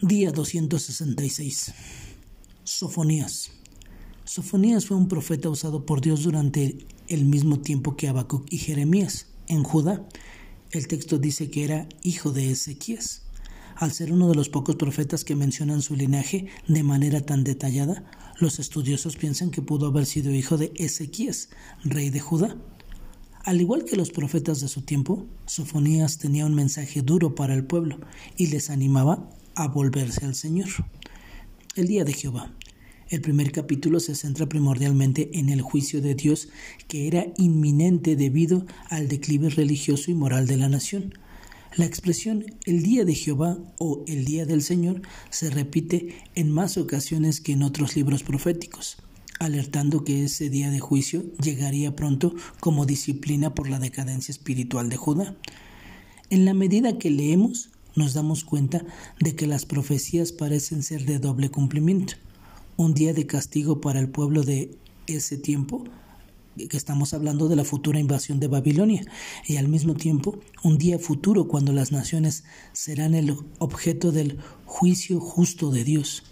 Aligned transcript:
Día 0.00 0.30
266. 0.30 1.72
Sofonías. 2.62 3.50
Sofonías 4.24 4.86
fue 4.86 4.96
un 4.96 5.08
profeta 5.08 5.48
usado 5.48 5.86
por 5.86 6.00
Dios 6.00 6.22
durante 6.22 6.86
el 7.08 7.24
mismo 7.24 7.58
tiempo 7.58 7.96
que 7.96 8.06
Habacuc 8.06 8.46
y 8.48 8.58
Jeremías. 8.58 9.26
En 9.48 9.64
Judá, 9.64 10.06
el 10.70 10.86
texto 10.86 11.18
dice 11.18 11.50
que 11.50 11.64
era 11.64 11.88
hijo 12.04 12.30
de 12.30 12.52
Ezequías. 12.52 13.22
Al 13.74 13.90
ser 13.90 14.12
uno 14.12 14.28
de 14.28 14.36
los 14.36 14.48
pocos 14.48 14.76
profetas 14.76 15.24
que 15.24 15.34
mencionan 15.34 15.82
su 15.82 15.96
linaje 15.96 16.46
de 16.68 16.84
manera 16.84 17.20
tan 17.22 17.42
detallada, 17.42 18.04
los 18.38 18.60
estudiosos 18.60 19.16
piensan 19.16 19.50
que 19.50 19.62
pudo 19.62 19.88
haber 19.88 20.06
sido 20.06 20.32
hijo 20.32 20.56
de 20.56 20.70
Ezequías, 20.76 21.48
rey 21.82 22.10
de 22.10 22.20
Judá. 22.20 22.56
Al 23.42 23.60
igual 23.60 23.84
que 23.84 23.96
los 23.96 24.12
profetas 24.12 24.60
de 24.60 24.68
su 24.68 24.82
tiempo, 24.82 25.26
Sofonías 25.46 26.18
tenía 26.18 26.46
un 26.46 26.54
mensaje 26.54 27.02
duro 27.02 27.34
para 27.34 27.54
el 27.54 27.64
pueblo 27.64 27.98
y 28.36 28.46
les 28.46 28.70
animaba 28.70 29.28
a 29.58 29.66
volverse 29.66 30.24
al 30.24 30.36
Señor. 30.36 30.68
El 31.74 31.88
día 31.88 32.04
de 32.04 32.12
Jehová. 32.12 32.54
El 33.08 33.20
primer 33.20 33.50
capítulo 33.50 33.98
se 33.98 34.14
centra 34.14 34.48
primordialmente 34.48 35.30
en 35.36 35.48
el 35.48 35.62
juicio 35.62 36.00
de 36.00 36.14
Dios 36.14 36.48
que 36.86 37.08
era 37.08 37.26
inminente 37.36 38.14
debido 38.14 38.66
al 38.88 39.08
declive 39.08 39.50
religioso 39.50 40.12
y 40.12 40.14
moral 40.14 40.46
de 40.46 40.58
la 40.58 40.68
nación. 40.68 41.12
La 41.74 41.86
expresión 41.86 42.46
el 42.66 42.84
día 42.84 43.04
de 43.04 43.16
Jehová 43.16 43.58
o 43.78 44.04
el 44.06 44.24
día 44.24 44.46
del 44.46 44.62
Señor 44.62 45.02
se 45.30 45.50
repite 45.50 46.14
en 46.36 46.52
más 46.52 46.76
ocasiones 46.76 47.40
que 47.40 47.52
en 47.52 47.64
otros 47.64 47.96
libros 47.96 48.22
proféticos, 48.22 48.98
alertando 49.40 50.04
que 50.04 50.22
ese 50.22 50.50
día 50.50 50.70
de 50.70 50.78
juicio 50.78 51.24
llegaría 51.42 51.96
pronto 51.96 52.32
como 52.60 52.86
disciplina 52.86 53.56
por 53.56 53.68
la 53.68 53.80
decadencia 53.80 54.30
espiritual 54.30 54.88
de 54.88 54.96
Judá. 54.96 55.36
En 56.30 56.44
la 56.44 56.54
medida 56.54 56.98
que 56.98 57.10
leemos, 57.10 57.70
nos 57.98 58.14
damos 58.14 58.44
cuenta 58.44 58.84
de 59.20 59.34
que 59.34 59.46
las 59.46 59.66
profecías 59.66 60.32
parecen 60.32 60.82
ser 60.82 61.04
de 61.04 61.18
doble 61.18 61.50
cumplimiento. 61.50 62.14
Un 62.76 62.94
día 62.94 63.12
de 63.12 63.26
castigo 63.26 63.80
para 63.80 63.98
el 64.00 64.08
pueblo 64.08 64.42
de 64.44 64.70
ese 65.06 65.36
tiempo, 65.36 65.84
que 66.56 66.76
estamos 66.76 67.12
hablando 67.12 67.48
de 67.48 67.56
la 67.56 67.64
futura 67.64 68.00
invasión 68.00 68.40
de 68.40 68.46
Babilonia, 68.46 69.04
y 69.46 69.56
al 69.56 69.68
mismo 69.68 69.94
tiempo 69.94 70.38
un 70.62 70.78
día 70.78 70.98
futuro 70.98 71.48
cuando 71.48 71.72
las 71.72 71.92
naciones 71.92 72.44
serán 72.72 73.14
el 73.14 73.36
objeto 73.58 74.12
del 74.12 74.38
juicio 74.64 75.20
justo 75.20 75.70
de 75.70 75.84
Dios. 75.84 76.22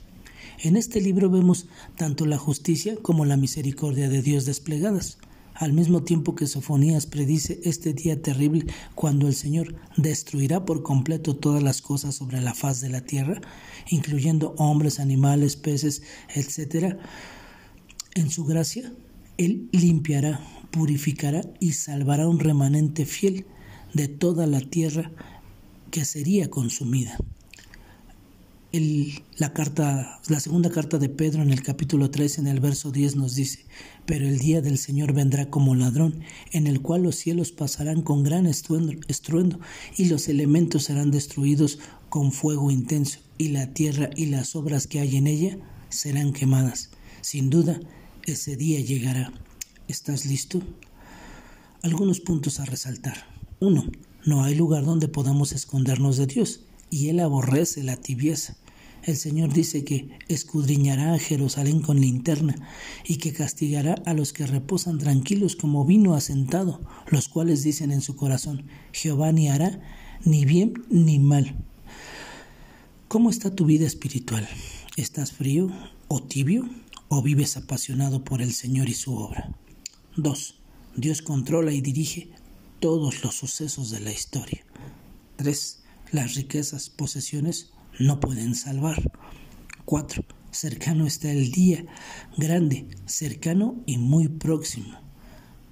En 0.62 0.76
este 0.76 1.00
libro 1.00 1.28
vemos 1.28 1.66
tanto 1.96 2.24
la 2.26 2.38
justicia 2.38 2.96
como 3.02 3.24
la 3.24 3.36
misericordia 3.36 4.08
de 4.08 4.22
Dios 4.22 4.46
desplegadas 4.46 5.18
al 5.58 5.72
mismo 5.72 6.02
tiempo 6.02 6.34
que 6.34 6.46
Sofonías 6.46 7.06
predice 7.06 7.60
este 7.64 7.92
día 7.92 8.20
terrible 8.20 8.66
cuando 8.94 9.26
el 9.26 9.34
Señor 9.34 9.74
destruirá 9.96 10.64
por 10.64 10.82
completo 10.82 11.36
todas 11.36 11.62
las 11.62 11.82
cosas 11.82 12.14
sobre 12.14 12.40
la 12.40 12.54
faz 12.54 12.80
de 12.80 12.90
la 12.90 13.00
tierra, 13.00 13.40
incluyendo 13.88 14.54
hombres, 14.58 15.00
animales, 15.00 15.56
peces, 15.56 16.02
etc., 16.34 16.96
en 18.14 18.30
su 18.30 18.44
gracia, 18.44 18.92
Él 19.36 19.68
limpiará, 19.72 20.40
purificará 20.70 21.42
y 21.60 21.72
salvará 21.72 22.28
un 22.28 22.40
remanente 22.40 23.04
fiel 23.04 23.44
de 23.92 24.08
toda 24.08 24.46
la 24.46 24.60
tierra 24.60 25.12
que 25.90 26.04
sería 26.06 26.48
consumida 26.48 27.18
la, 29.38 29.52
carta, 29.52 30.20
la 30.28 30.40
segunda 30.40 30.70
carta 30.70 30.98
de 30.98 31.08
Pedro 31.08 31.42
en 31.42 31.50
el 31.50 31.62
capítulo 31.62 32.10
3 32.10 32.38
en 32.38 32.46
el 32.46 32.60
verso 32.60 32.90
10 32.90 33.16
nos 33.16 33.34
dice, 33.34 33.66
pero 34.06 34.26
el 34.26 34.38
día 34.38 34.60
del 34.60 34.78
Señor 34.78 35.12
vendrá 35.12 35.50
como 35.50 35.74
ladrón, 35.74 36.20
en 36.52 36.66
el 36.66 36.80
cual 36.80 37.02
los 37.02 37.16
cielos 37.16 37.52
pasarán 37.52 38.02
con 38.02 38.22
gran 38.22 38.46
estruendo, 38.46 39.60
y 39.96 40.06
los 40.06 40.28
elementos 40.28 40.84
serán 40.84 41.10
destruidos 41.10 41.78
con 42.08 42.32
fuego 42.32 42.70
intenso, 42.70 43.20
y 43.38 43.48
la 43.48 43.72
tierra 43.72 44.10
y 44.16 44.26
las 44.26 44.56
obras 44.56 44.86
que 44.86 45.00
hay 45.00 45.16
en 45.16 45.26
ella 45.26 45.58
serán 45.88 46.32
quemadas. 46.32 46.90
Sin 47.20 47.50
duda, 47.50 47.80
ese 48.24 48.56
día 48.56 48.80
llegará. 48.80 49.32
¿Estás 49.88 50.26
listo? 50.26 50.62
Algunos 51.82 52.20
puntos 52.20 52.58
a 52.58 52.64
resaltar. 52.64 53.16
1. 53.60 53.84
No 54.24 54.44
hay 54.44 54.54
lugar 54.54 54.84
donde 54.84 55.08
podamos 55.08 55.52
escondernos 55.52 56.16
de 56.16 56.26
Dios, 56.26 56.60
y 56.90 57.08
Él 57.08 57.20
aborrece 57.20 57.82
la 57.82 57.96
tibieza. 57.96 58.56
El 59.06 59.16
Señor 59.16 59.52
dice 59.52 59.84
que 59.84 60.18
escudriñará 60.26 61.14
a 61.14 61.18
Jerusalén 61.20 61.80
con 61.80 62.00
linterna 62.00 62.56
y 63.06 63.18
que 63.18 63.32
castigará 63.32 63.94
a 64.04 64.14
los 64.14 64.32
que 64.32 64.48
reposan 64.48 64.98
tranquilos 64.98 65.54
como 65.54 65.84
vino 65.84 66.14
asentado, 66.14 66.80
los 67.06 67.28
cuales 67.28 67.62
dicen 67.62 67.92
en 67.92 68.00
su 68.00 68.16
corazón, 68.16 68.66
Jehová 68.92 69.30
ni 69.30 69.48
hará 69.48 69.80
ni 70.24 70.44
bien 70.44 70.74
ni 70.90 71.20
mal. 71.20 71.54
¿Cómo 73.06 73.30
está 73.30 73.54
tu 73.54 73.64
vida 73.64 73.86
espiritual? 73.86 74.48
¿Estás 74.96 75.30
frío 75.30 75.70
o 76.08 76.20
tibio 76.20 76.68
o 77.06 77.22
vives 77.22 77.56
apasionado 77.56 78.24
por 78.24 78.42
el 78.42 78.52
Señor 78.52 78.88
y 78.88 78.94
su 78.94 79.14
obra? 79.14 79.54
2. 80.16 80.54
Dios 80.96 81.22
controla 81.22 81.72
y 81.72 81.80
dirige 81.80 82.30
todos 82.80 83.22
los 83.22 83.36
sucesos 83.36 83.92
de 83.92 84.00
la 84.00 84.10
historia. 84.10 84.64
3. 85.36 85.84
Las 86.10 86.34
riquezas, 86.34 86.90
posesiones 86.90 87.70
no 87.98 88.20
pueden 88.20 88.54
salvar. 88.54 89.10
4. 89.84 90.24
Cercano 90.50 91.06
está 91.06 91.30
el 91.30 91.52
día, 91.52 91.84
grande, 92.36 92.86
cercano 93.04 93.76
y 93.86 93.98
muy 93.98 94.28
próximo. 94.28 94.98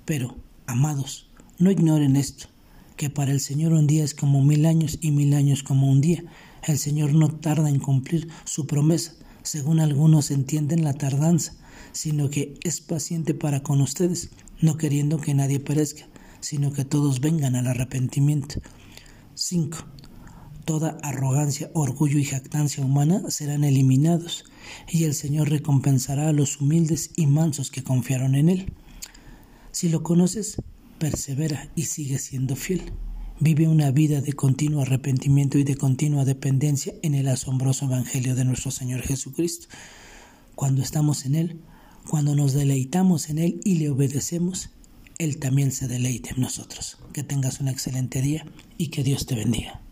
Pero, 0.04 0.36
amados, 0.66 1.30
no 1.58 1.70
ignoren 1.70 2.16
esto, 2.16 2.48
que 2.96 3.10
para 3.10 3.32
el 3.32 3.40
Señor 3.40 3.72
un 3.72 3.86
día 3.86 4.04
es 4.04 4.14
como 4.14 4.42
mil 4.42 4.66
años 4.66 4.98
y 5.00 5.10
mil 5.10 5.34
años 5.34 5.62
como 5.62 5.90
un 5.90 6.00
día. 6.00 6.24
El 6.66 6.78
Señor 6.78 7.14
no 7.14 7.28
tarda 7.28 7.68
en 7.68 7.78
cumplir 7.78 8.28
su 8.44 8.66
promesa, 8.66 9.14
según 9.42 9.80
algunos 9.80 10.30
entienden 10.30 10.84
la 10.84 10.94
tardanza, 10.94 11.54
sino 11.92 12.30
que 12.30 12.58
es 12.62 12.80
paciente 12.80 13.34
para 13.34 13.62
con 13.62 13.80
ustedes, 13.80 14.30
no 14.60 14.76
queriendo 14.76 15.18
que 15.18 15.34
nadie 15.34 15.60
perezca, 15.60 16.06
sino 16.40 16.72
que 16.72 16.84
todos 16.84 17.20
vengan 17.20 17.56
al 17.56 17.66
arrepentimiento. 17.66 18.60
5. 19.34 19.78
Toda 20.64 20.96
arrogancia, 21.02 21.70
orgullo 21.74 22.18
y 22.18 22.24
jactancia 22.24 22.82
humana 22.82 23.30
serán 23.30 23.64
eliminados, 23.64 24.44
y 24.88 25.04
el 25.04 25.14
Señor 25.14 25.50
recompensará 25.50 26.28
a 26.28 26.32
los 26.32 26.58
humildes 26.58 27.10
y 27.16 27.26
mansos 27.26 27.70
que 27.70 27.84
confiaron 27.84 28.34
en 28.34 28.48
Él. 28.48 28.72
Si 29.72 29.90
lo 29.90 30.02
conoces, 30.02 30.56
persevera 30.98 31.70
y 31.76 31.82
sigue 31.82 32.18
siendo 32.18 32.56
fiel. 32.56 32.92
Vive 33.40 33.68
una 33.68 33.90
vida 33.90 34.22
de 34.22 34.32
continuo 34.32 34.80
arrepentimiento 34.80 35.58
y 35.58 35.64
de 35.64 35.76
continua 35.76 36.24
dependencia 36.24 36.94
en 37.02 37.14
el 37.14 37.28
asombroso 37.28 37.84
Evangelio 37.84 38.34
de 38.34 38.46
nuestro 38.46 38.70
Señor 38.70 39.02
Jesucristo. 39.02 39.66
Cuando 40.54 40.80
estamos 40.80 41.26
en 41.26 41.34
Él, 41.34 41.60
cuando 42.08 42.34
nos 42.34 42.54
deleitamos 42.54 43.28
en 43.28 43.38
Él 43.38 43.60
y 43.64 43.74
le 43.74 43.90
obedecemos, 43.90 44.70
Él 45.18 45.36
también 45.38 45.72
se 45.72 45.88
deleite 45.88 46.30
en 46.30 46.40
nosotros. 46.40 46.96
Que 47.12 47.22
tengas 47.22 47.60
un 47.60 47.68
excelente 47.68 48.22
día 48.22 48.46
y 48.78 48.88
que 48.88 49.02
Dios 49.02 49.26
te 49.26 49.34
bendiga. 49.34 49.83